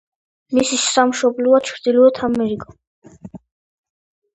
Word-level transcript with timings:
მისი 0.59 0.79
სამშობლოა 0.85 1.61
ჩრდილოეთი 1.69 2.27
ამერიკა. 2.31 3.41